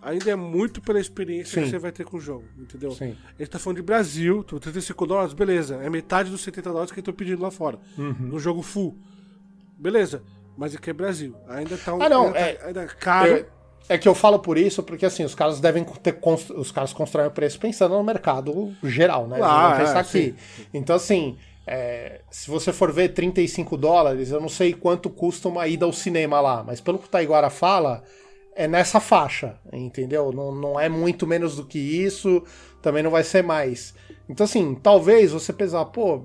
[0.00, 1.64] ainda é muito pela experiência Sim.
[1.64, 2.92] que você vai ter com o jogo, entendeu?
[2.92, 3.16] Sim.
[3.36, 5.76] A gente tá falando de Brasil, tô 35 dólares, beleza.
[5.76, 7.78] É metade dos 70 dólares que eu tô pedindo lá fora.
[7.96, 8.12] Uhum.
[8.12, 8.96] No jogo full.
[9.76, 10.22] Beleza.
[10.56, 11.34] Mas aqui é Brasil.
[11.48, 12.02] Ainda tá um.
[12.02, 13.30] Ah, não, ainda, tá- é- ainda é caro.
[13.32, 13.46] É,
[13.88, 16.18] é que eu falo por isso, porque assim, os caras devem ter
[16.56, 19.38] os caras constroem o preço pensando no mercado geral, né?
[19.42, 20.34] Ah, pensar é, aqui.
[20.74, 25.66] Então, assim, é, se você for ver 35 dólares, eu não sei quanto custa uma
[25.66, 28.02] ida ao cinema lá, mas pelo que o Taiguara fala,
[28.54, 30.32] é nessa faixa, entendeu?
[30.32, 32.42] Não, não é muito menos do que isso,
[32.82, 33.94] também não vai ser mais.
[34.28, 36.24] Então, assim, talvez você pesar, pô,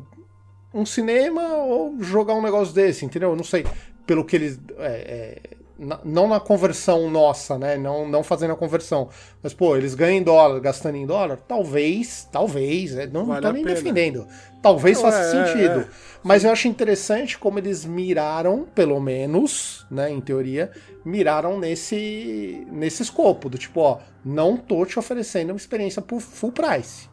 [0.74, 3.30] um cinema ou jogar um negócio desse, entendeu?
[3.30, 3.66] Eu não sei.
[4.06, 4.60] Pelo que eles.
[4.80, 7.78] é, é, na- não na conversão nossa, né?
[7.78, 9.10] Não, não fazendo a conversão.
[9.42, 11.38] Mas, pô, eles ganham em dólar, gastando em dólar?
[11.48, 12.96] Talvez, talvez.
[12.98, 13.76] é, Não, Vale tô a nem pena.
[13.76, 14.28] defendendo.
[14.62, 15.80] Talvez Não, faça é, sentido.
[15.82, 15.88] é.
[16.24, 20.72] Mas eu acho interessante como eles miraram, pelo menos, né, em teoria,
[21.04, 23.50] miraram nesse, nesse escopo.
[23.50, 27.10] Do tipo, ó, não tô te oferecendo uma experiência por full price.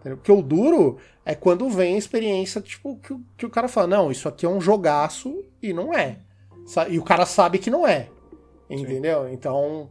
[0.00, 0.16] Entendeu?
[0.18, 3.86] Porque o duro é quando vem a experiência, tipo, que, o- que o cara fala,
[3.86, 6.18] não, isso aqui é um jogaço e não é.
[6.88, 8.08] E o cara sabe que não é.
[8.70, 9.28] Entendeu?
[9.28, 9.90] Então,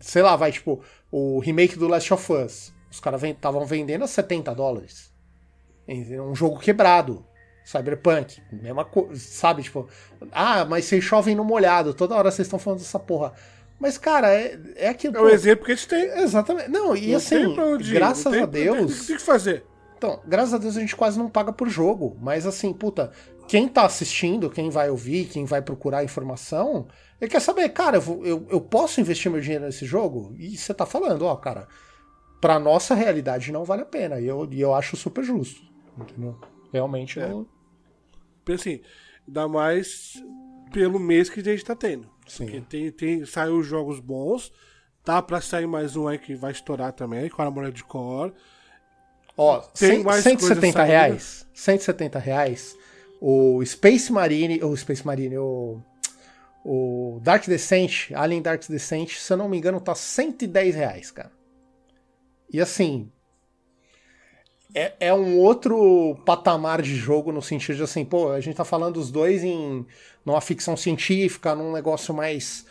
[0.00, 2.72] sei lá, vai, tipo, o remake do Last of Us.
[2.90, 5.12] Os caras estavam vendendo a 70 dólares.
[5.86, 6.24] Entendeu?
[6.24, 7.24] Um jogo quebrado.
[7.64, 9.62] Cyberpunk, mesma coisa, sabe?
[9.62, 9.88] Tipo,
[10.32, 13.32] ah, mas vocês chovem no molhado, toda hora vocês estão falando dessa porra.
[13.80, 15.16] Mas, cara, é, é aquilo.
[15.16, 16.04] É o exemplo que a gente tem.
[16.20, 16.68] Exatamente.
[16.68, 19.00] Não, e Não assim, tem graças não tem- a não tem- Deus.
[19.02, 19.64] O tem que fazer?
[19.96, 22.14] Então, graças a Deus a gente quase não paga por jogo.
[22.20, 23.10] Mas assim, puta,
[23.46, 26.86] quem tá assistindo, quem vai ouvir, quem vai procurar informação,
[27.20, 30.34] ele quer saber, cara, eu, vou- eu, eu posso investir meu dinheiro nesse jogo?
[30.38, 31.68] E você tá falando, ó, cara,
[32.40, 34.20] pra nossa realidade não vale a pena.
[34.20, 35.60] E eu, e eu acho super justo.
[35.98, 36.38] Entendeu?
[36.72, 37.28] Realmente É.
[37.28, 37.46] não.
[38.52, 38.80] Assim,
[39.26, 40.14] ainda mais
[40.72, 42.08] pelo mês que a gente tá tendo.
[42.26, 42.44] Sim.
[42.46, 44.52] Porque tem, tem, saiu jogos bons.
[45.04, 48.32] Tá pra sair mais um aí que vai estourar também, com a Armored Core.
[49.36, 50.86] Ó, Tem cem- mais 170 coisa saindo.
[50.88, 51.46] reais.
[51.52, 52.76] 170 reais.
[53.26, 54.62] O Space Marine.
[54.62, 55.80] O Space Marine, o.
[56.64, 61.30] O Dark Descent, Alien Dark Descent, se eu não me engano, tá 110 reais, cara.
[62.52, 63.10] E assim.
[64.74, 68.64] É, é um outro patamar de jogo no sentido de assim, pô, a gente tá
[68.64, 69.86] falando os dois em
[70.24, 72.66] numa ficção científica, num negócio mais.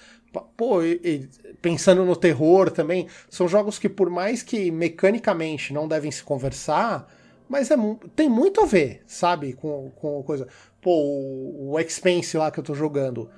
[0.58, 5.88] Pô, e- e pensando no terror também, são jogos que, por mais que mecanicamente não
[5.88, 7.08] devem se conversar,
[7.50, 7.76] mas é,
[8.16, 9.54] tem muito a ver, sabe?
[9.54, 10.48] Com, com coisa.
[10.82, 13.30] Pô, o, o Expense lá que eu tô jogando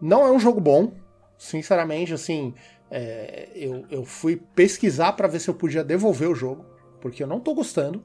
[0.00, 0.92] não é um jogo bom,
[1.38, 2.54] sinceramente, assim.
[2.90, 6.64] é, eu, eu fui pesquisar pra ver se eu podia devolver o jogo,
[7.00, 8.04] porque eu não tô gostando.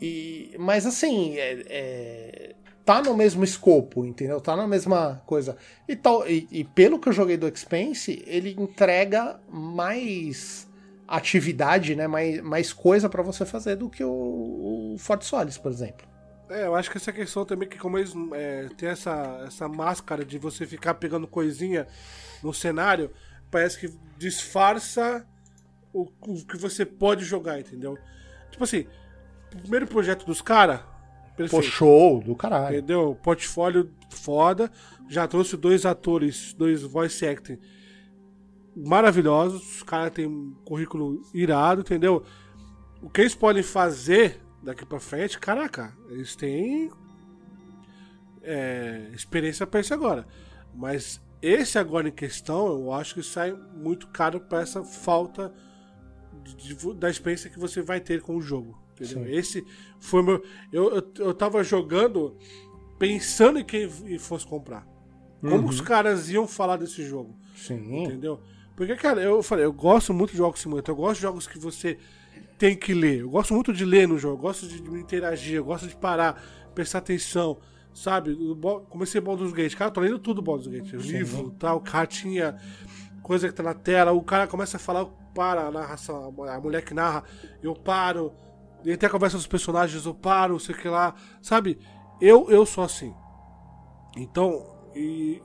[0.00, 4.40] E, mas assim, é- é, tá no mesmo escopo, entendeu?
[4.40, 5.56] Tá na mesma coisa.
[5.88, 10.68] E, tal, e, e pelo que eu joguei do Expense, ele entrega mais
[11.16, 12.06] atividade, né?
[12.06, 16.06] Mais, mais coisa pra você fazer do que o, o Fort Solis, por exemplo.
[16.48, 20.24] É, eu acho que essa questão também que como eles é, tem essa, essa máscara
[20.24, 21.86] de você ficar pegando coisinha
[22.42, 23.10] no cenário,
[23.50, 25.26] parece que disfarça
[25.92, 27.98] o, o que você pode jogar, entendeu?
[28.50, 28.86] Tipo assim,
[29.54, 30.80] o primeiro projeto dos caras,
[31.50, 32.76] Pô, show do caralho.
[32.76, 33.18] Entendeu?
[33.22, 34.70] Portfólio foda.
[35.08, 37.58] Já trouxe dois atores, dois voice acting
[38.76, 39.76] maravilhosos.
[39.76, 42.22] Os caras têm um currículo irado, entendeu?
[43.02, 46.90] O que eles podem fazer daqui pra frente, caraca, eles têm
[48.42, 50.26] é, experiência pra isso agora.
[50.74, 55.52] Mas esse agora em questão, eu acho que sai muito caro pra essa falta
[56.44, 58.80] de- de- da experiência que você vai ter com o jogo.
[58.94, 59.24] Entendeu?
[59.24, 59.30] Sim.
[59.32, 59.66] Esse
[59.98, 60.42] foi meu.
[60.72, 62.36] Eu, eu, eu tava jogando
[62.98, 64.86] pensando em quem fosse comprar.
[65.40, 67.34] Como os caras iam falar desse jogo.
[67.56, 68.04] Sim.
[68.04, 68.40] Entendeu?
[68.76, 71.58] Porque, cara, eu falei, eu gosto muito de jogos simulator, eu gosto de jogos que
[71.58, 71.98] você
[72.58, 73.20] tem que ler.
[73.20, 75.96] Eu gosto muito de ler no jogo, eu gosto de, me interagir, eu gosto de
[75.96, 76.42] parar,
[76.74, 77.58] prestar atenção,
[77.92, 78.36] sabe?
[78.88, 82.56] Comecei Baldur's Gate, cara, eu tô lendo tudo Baldur's Gate, livro, tal, cartinha,
[83.22, 86.60] coisa que tá na tela, o cara começa a falar, eu paro, a narração, a
[86.60, 87.24] mulher que narra,
[87.62, 88.32] eu paro,
[88.84, 91.78] e até conversa dos personagens, eu paro, sei o que lá, sabe?
[92.20, 93.14] Eu, eu sou assim.
[94.16, 95.42] Então, e,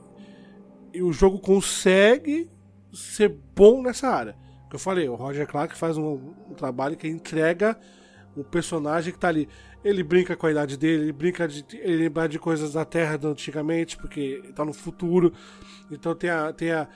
[0.92, 2.50] e o jogo consegue
[2.92, 4.36] ser bom nessa área.
[4.68, 7.78] Que eu falei, o Roger Clark faz um, um trabalho que entrega
[8.36, 9.48] um personagem que tá ali.
[9.84, 13.16] Ele brinca com a idade dele, ele brinca de ele lembrar de coisas da Terra
[13.16, 15.32] de antigamente, porque tá no futuro.
[15.90, 16.88] Então tem a, tem a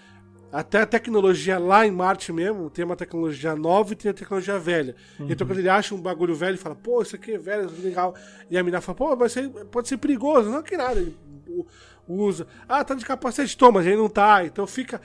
[0.53, 4.59] até a tecnologia lá em Marte mesmo, tem uma tecnologia nova e tem a tecnologia
[4.59, 4.95] velha.
[5.19, 7.81] Então quando ele acha um bagulho velho, ele fala, pô, isso aqui é velho, isso
[7.81, 8.15] é legal.
[8.51, 10.51] E a menina fala, pô, mas isso pode ser perigoso.
[10.51, 11.01] Não, que nada.
[11.01, 11.17] Ele
[12.07, 12.47] usa.
[12.69, 14.45] Ah, tá de capacete, toma, mas ele não tá.
[14.45, 15.01] Então fica.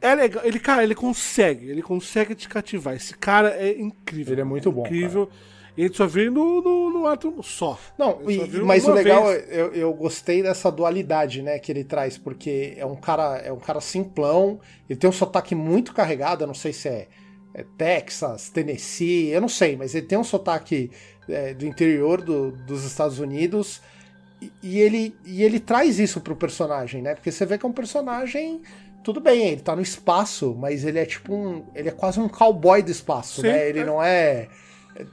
[0.00, 0.44] É legal.
[0.44, 1.68] Ele, cara, ele consegue.
[1.68, 2.94] Ele consegue te cativar.
[2.94, 4.34] Esse cara é incrível.
[4.34, 5.28] Ele é muito bom, Incrível.
[5.76, 7.78] E a gente só ele no, no, no ato só.
[7.96, 11.70] Não, Ele só e- mas o legal, é- eu, eu gostei dessa dualidade, né, que
[11.70, 14.58] ele traz, porque é um cara, é um cara simplão,
[14.90, 17.06] ele tem um sotaque muito carregado, eu não sei se é,
[17.54, 20.90] é Texas, Tennessee, eu não sei, mas ele tem um sotaque
[21.28, 23.80] é, do interior do- dos Estados Unidos
[24.40, 27.68] e, e ele, e ele traz isso pro personagem, né, porque você vê que é
[27.68, 28.62] um personagem,
[29.02, 32.28] tudo bem, ele tá no espaço, mas ele é tipo um, ele é quase um
[32.28, 33.84] cowboy do espaço, Sim, né, ele é.
[33.84, 34.48] não é,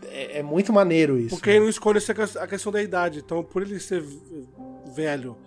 [0.07, 1.35] é, é muito maneiro isso.
[1.35, 1.69] Porque ele não
[2.15, 3.19] ques- a questão da idade.
[3.19, 4.03] Então, por ele ser
[4.93, 5.37] velho,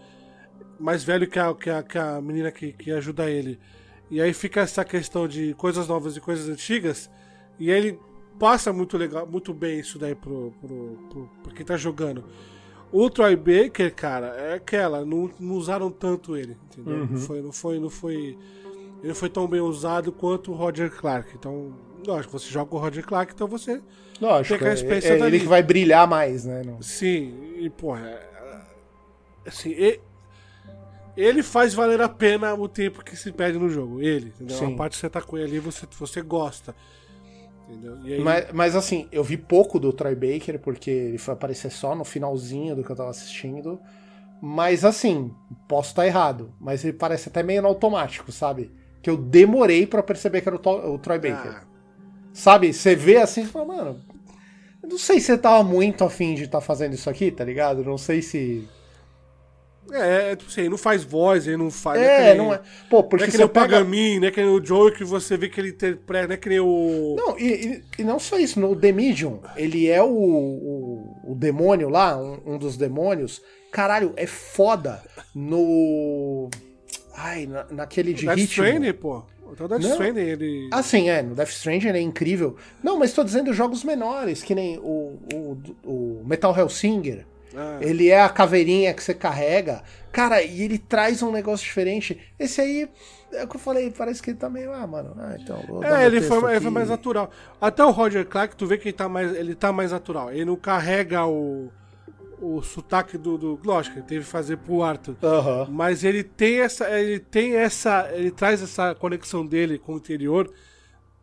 [0.79, 3.59] mais velho que a, que a, que a menina que, que ajuda ele,
[4.11, 7.11] e aí fica essa questão de coisas novas e coisas antigas,
[7.59, 7.99] e ele
[8.39, 12.25] passa muito legal, muito bem isso daí pro, pro, pro, pro quem tá jogando.
[12.91, 17.07] O Troy Baker, cara, é aquela, não, não usaram tanto ele, entendeu?
[17.07, 18.15] Não, foi, não foi, não foi.
[19.01, 21.31] Ele não foi tão bem usado quanto o Roger Clark.
[21.35, 21.73] Então,
[22.07, 23.81] lógico, você joga com o Roger Clark, então você
[24.21, 25.23] Lógico, é, é dali.
[25.37, 26.63] ele que vai brilhar mais, né?
[26.65, 28.29] no- Sim, e porra, é-
[29.47, 30.01] assim, e-
[31.17, 34.57] ele faz valer a pena o tempo que se perde no jogo, ele, entendeu?
[34.57, 34.75] Sim.
[34.75, 36.75] A parte que você tá com ele ali, você, você gosta.
[38.05, 41.95] Aí, Mas, mas assim, eu vi pouco do Troy Baker, porque ele foi aparecer só
[41.95, 43.81] no finalzinho do que eu tava assistindo.
[44.41, 45.33] Mas assim,
[45.67, 48.71] posso estar errado, mas ele parece até meio no automático, sabe?
[49.03, 51.53] Que eu demorei pra perceber que era o, o Troy Baker.
[51.57, 51.65] ah,
[52.33, 52.73] Sabe?
[52.73, 54.01] Você vê assim e fala, mano.
[54.83, 57.85] Não sei se você tava muito afim de estar fazendo isso aqui, tá ligado?
[57.85, 58.67] Não sei se.
[59.93, 62.01] É, é, tipo assim, ele não faz voz, ele não faz.
[62.01, 62.61] É, que nem- não é.
[62.91, 63.67] Pô, Não porque é que nem o pega.
[63.77, 66.37] Pagamin, não é que nem o Joe que você vê que ele interpreta, não é
[66.37, 67.15] que nem o.
[67.17, 71.35] Não, e, e- e não só isso, no The Medium, ele é o, o, o
[71.35, 73.41] demônio lá, um, um dos demônios.
[73.71, 75.03] Caralho, é foda
[75.35, 76.49] no.
[77.15, 78.65] Ai, na- naquele de Death ritmo.
[78.65, 79.25] Stranding, pô.
[79.53, 79.91] Então o Death Não.
[79.93, 80.69] Stranding, ele.
[80.73, 81.23] Ah, sim, é.
[81.23, 82.57] No Death Stranding ele é incrível.
[82.83, 87.25] Não, mas tô dizendo jogos menores, que nem o, o, o Metal Hellsinger.
[87.59, 89.83] Ah, Ele é a caveirinha que você carrega.
[90.13, 92.19] Cara, e ele traz um negócio diferente.
[92.39, 92.89] Esse aí,
[93.33, 94.73] é o que eu falei, parece que ele tá meio.
[94.73, 95.83] Ah, mano, ah, então.
[95.83, 97.31] É, ele foi, ele foi mais natural.
[97.61, 100.31] Até o Roger Clark, tu vê que ele tá mais, ele tá mais natural.
[100.31, 101.69] Ele não carrega o,
[102.41, 103.61] o sotaque do, do.
[103.65, 105.17] Lógico, ele teve que fazer pro Arthur.
[105.23, 105.67] Aham.
[105.71, 106.89] Mas ele tem essa.
[106.89, 108.09] Ele tem essa.
[108.13, 110.51] Ele traz essa conexão dele com o interior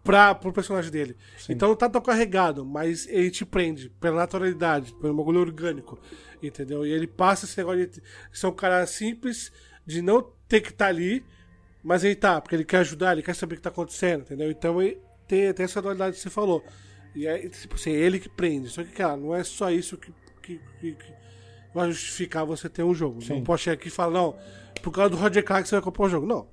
[0.06, 1.18] pra, pro personagem dele.
[1.50, 6.00] Então não tá tão carregado, mas ele te prende pela naturalidade, pelo bagulho orgânico.
[6.41, 6.86] Entendeu?
[6.86, 9.52] E ele passa esse negócio de ser um cara simples,
[9.86, 11.26] de não ter que estar ali,
[11.84, 14.50] mas ele tá, porque ele quer ajudar, ele quer saber o que tá acontecendo, entendeu?
[14.52, 16.63] Então ele tem, tem essa dualidade que você falou.
[17.15, 18.70] E é tipo assim, é ele que prende.
[18.70, 21.13] Só que, cara, não é só isso que, que, que- que
[21.74, 23.22] vai justificar você ter um jogo.
[23.36, 24.38] Não pode chegar aqui e falar, não,
[24.84, 26.26] por causa do Roger Clark você vai comprar o jogo.
[26.28, 26.48] Não.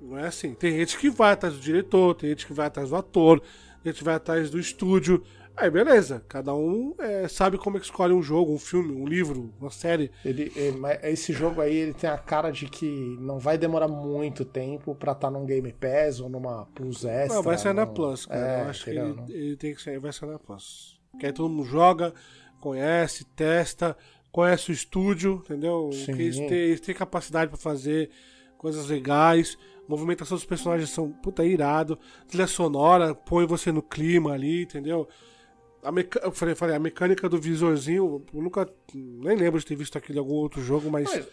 [0.00, 0.54] Não é assim.
[0.54, 3.92] Tem gente que vai atrás do diretor, tem gente que vai atrás do ator, tem
[3.92, 5.22] gente que vai atrás do estúdio.
[5.58, 9.06] Aí beleza, cada um é, sabe como é que escolhe um jogo, um filme, um
[9.06, 10.10] livro, uma série.
[10.22, 14.44] Ele, ele- esse jogo aí, ele tem a cara de que não vai demorar muito
[14.44, 17.36] tempo pra estar num Game Pass ou numa Plus Extra.
[17.36, 18.46] Não, vai sair na não- Plus, cara.
[18.46, 21.00] É, Eu acho que ele, ele tem que sair, vai sair na Plus.
[21.10, 22.12] Porque aí todo mundo joga,
[22.60, 23.96] conhece, testa,
[24.30, 25.88] conhece o estúdio, entendeu?
[25.92, 26.12] Sim.
[26.14, 28.10] Que eles, têm, eles têm capacidade pra fazer
[28.58, 29.56] coisas legais.
[29.88, 31.98] Movimentação dos personagens são puta irado.
[32.28, 35.08] Trilha sonora, põe você no clima ali, entendeu?
[35.82, 36.20] A meca...
[36.24, 38.68] Eu falei, falei, a mecânica do visorzinho, eu nunca.
[38.94, 41.26] Nem lembro de ter visto aquilo em algum outro jogo, mas, Mas-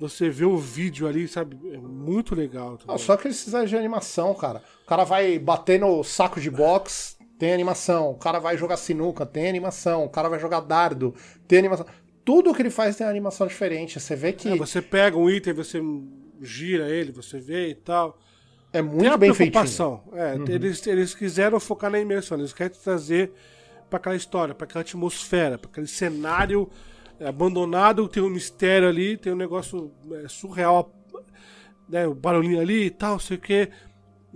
[0.00, 1.58] você vê o vídeo ali, sabe?
[1.72, 2.74] É muito legal.
[2.74, 2.98] Entendeu?
[2.98, 4.62] só que eles precisaram de animação, cara.
[4.82, 8.10] O cara vai bater no saco de box, tem animação.
[8.10, 10.04] O cara vai jogar sinuca, tem animação.
[10.04, 11.14] O cara vai jogar dardo,
[11.46, 11.84] tem animação.
[12.24, 14.00] Tudo que ele faz tem animação diferente.
[14.00, 15.82] Você vê que É, é, você pega um item, você
[16.40, 18.18] gira ele, você vê e tal.
[18.72, 19.52] Tem muito bem feitinho.
[19.52, 20.04] preocupação.
[20.12, 23.32] É, eles, eles quiseram focar na imersão, eles querem te trazer
[23.88, 26.70] pra aquela história, pra aquela atmosfera, pra aquele cenário
[27.18, 30.94] é, abandonado, tem um mistério ali, tem um negócio é, surreal,
[31.88, 33.68] né, o barulhinho ali e tal, sei o que.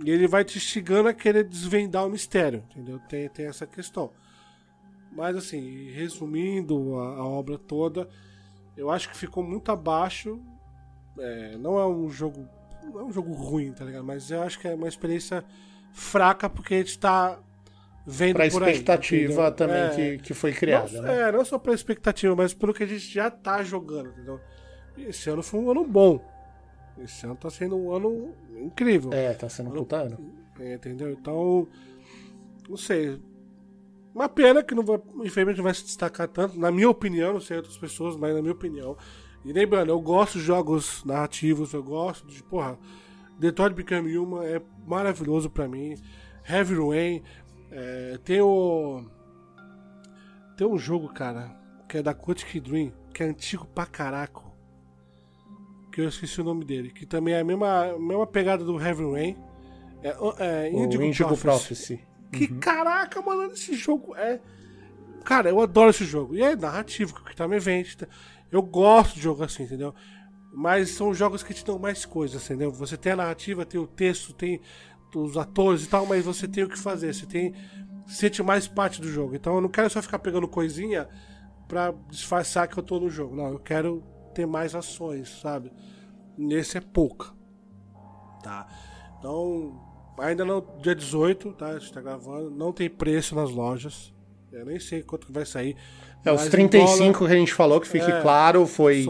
[0.03, 2.99] E ele vai te instigando a querer desvendar o mistério, entendeu?
[3.07, 4.11] Tem, tem essa questão.
[5.15, 8.09] Mas assim, resumindo a, a obra toda,
[8.75, 10.41] eu acho que ficou muito abaixo.
[11.17, 12.47] É, não é um jogo.
[12.83, 14.03] Não é um jogo ruim, tá ligado?
[14.03, 15.43] Mas eu acho que é uma experiência
[15.91, 17.39] fraca porque a gente tá
[18.05, 18.71] vendo Pra por aí.
[18.71, 19.51] expectativa entendeu?
[19.53, 21.21] também É, que, que foi criada, não, né?
[21.29, 24.39] É, não só pela expectativa, mas pelo que a gente já tá jogando, entendeu?
[24.97, 26.23] Esse ano foi um ano bom.
[26.97, 29.11] Esse ano tá sendo um ano incrível.
[29.11, 30.33] É, tá sendo um puta ano.
[30.59, 31.09] É, entendeu?
[31.11, 31.67] Então,
[32.69, 33.19] não sei.
[34.13, 37.41] Uma pena que não vai, infelizmente não vai se destacar tanto, na minha opinião, não
[37.41, 38.95] sei outras pessoas, mas na minha opinião.
[39.45, 42.79] E lembrando, eu gosto de jogos narrativos, eu gosto de, porra,
[43.37, 45.95] Detroit Become Human é maravilhoso pra mim.
[46.49, 47.23] Heavy Rain,
[47.71, 49.05] é, tem o.
[50.57, 51.55] Tem um jogo, cara,
[51.87, 54.41] que é da Quantic Dream, que é antigo pra caraca.
[55.91, 59.03] Que eu esqueci o nome dele, que também é a mesma, mesma pegada do Heavy
[59.11, 59.37] Rain.
[60.01, 61.97] É, é O Indigo, Indigo Prophecy.
[61.97, 62.07] Prophecy.
[62.31, 64.39] Que caraca, mano, esse jogo é.
[65.23, 66.35] Cara, eu adoro esse jogo.
[66.35, 67.97] E é narrativo, que tá me vende.
[68.51, 69.93] Eu gosto de jogo assim, entendeu?
[70.53, 72.71] Mas são jogos que te dão mais coisas, entendeu?
[72.71, 74.61] Você tem a narrativa, tem o texto, tem
[75.13, 77.13] os atores e tal, mas você tem o que fazer.
[77.13, 77.53] Você tem.
[78.07, 79.35] Sente mais parte do jogo.
[79.35, 81.09] Então eu não quero só ficar pegando coisinha
[81.67, 83.35] pra disfarçar que eu tô no jogo.
[83.35, 84.03] Não, eu quero
[84.33, 85.71] ter mais ações, sabe?
[86.37, 87.33] Nesse é pouca.
[88.43, 88.67] Tá?
[89.17, 89.81] Então,
[90.19, 91.67] ainda não, dia 18, tá?
[91.69, 92.51] A gente tá gravando.
[92.51, 94.13] Não tem preço nas lojas.
[94.51, 95.75] Eu nem sei quanto que vai sair.
[96.25, 99.05] É, os mas em 35 que a gente falou, que fique É, claro, foi.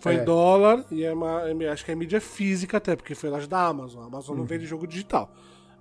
[0.00, 0.24] Foi é.
[0.24, 3.66] dólar e é uma, é- acho que é mídia física até, porque foi loja da
[3.66, 4.02] Amazon.
[4.04, 4.40] A Amazon Uhum.
[4.42, 5.34] não vende jogo digital.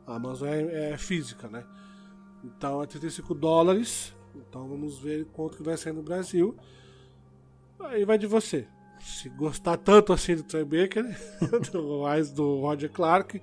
[0.06, 1.64] A Amazon é, é física, né?
[2.44, 4.14] Então é 35 dólares.
[4.36, 6.56] Então vamos ver quanto que vai sair no Brasil.
[7.80, 8.68] Aí vai de você.
[9.02, 11.06] Se gostar tanto assim do Troy Baker,
[12.02, 13.42] mais do Roger Clark,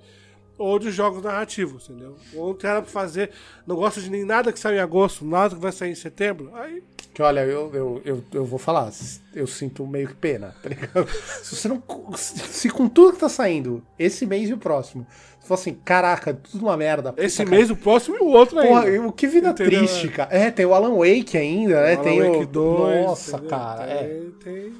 [0.57, 2.15] ou de jogos narrativos, entendeu?
[2.33, 3.31] Ou não tem nada pra fazer,
[3.65, 6.51] não gosta de nem nada que sai em agosto, nada que vai sair em setembro,
[6.55, 6.83] aí
[7.13, 8.91] Que olha, eu, eu, eu, eu vou falar,
[9.33, 11.07] eu sinto meio que pena, tá ligado?
[11.43, 11.81] Se você não.
[12.15, 15.05] Se com tudo que tá saindo, esse mês e o próximo,
[15.39, 17.11] você fala assim, caraca, tudo uma merda.
[17.11, 17.49] puta, esse cara.
[17.49, 18.81] mês, o próximo e o outro ainda.
[18.83, 19.79] Porra, o que vida Entendeu?
[19.79, 20.35] triste, cara.
[20.35, 21.93] É, tem o Alan Wake ainda, né?
[21.93, 22.47] Alan tem Wake o.
[22.47, 23.49] 2, Nossa, entendeu?
[23.49, 23.83] cara.
[23.85, 24.03] é.
[24.07, 24.73] Tem, tem,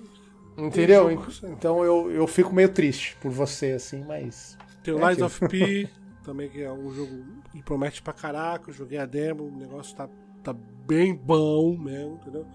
[0.57, 1.05] Entendeu?
[1.07, 4.57] tem jogos, Então eu, eu fico meio triste por você, assim, mas.
[4.87, 5.89] Tem o É Lies of P,
[6.23, 9.93] também que é um jogo que promete pra caraca, eu joguei a demo, o negócio
[9.95, 10.09] tá,
[10.41, 12.47] tá bem bom mesmo, entendeu?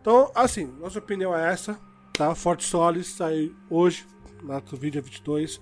[0.00, 1.76] Então, assim, nossa opinião é essa,
[2.12, 2.32] tá?
[2.36, 4.06] Forte Solis sai hoje,
[4.44, 5.60] na vídeo 22,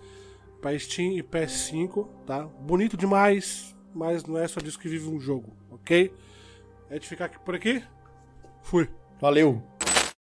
[0.60, 2.44] pra Steam e PS5, tá?
[2.44, 6.12] Bonito demais, mas não é só disso que vive um jogo, ok?
[6.90, 7.82] É de ficar aqui por aqui.
[8.62, 8.90] Fui.
[9.18, 9.73] Valeu!